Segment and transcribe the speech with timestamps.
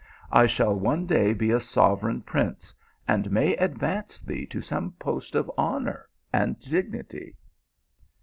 [0.31, 2.73] I shall one day be a sovereign prince,
[3.07, 7.35] and may advance thee to some post of hon our and dignity."